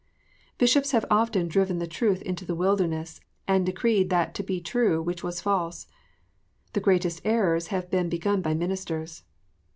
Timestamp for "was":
5.23-5.41